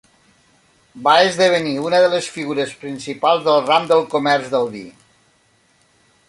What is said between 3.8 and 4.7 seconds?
del comerç del